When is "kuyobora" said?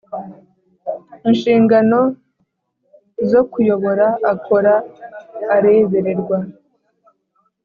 3.51-4.07